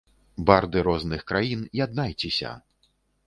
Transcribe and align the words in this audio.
Барды 0.45 0.79
розных 0.87 1.21
краін, 1.31 1.61
яднайцеся! 1.83 2.57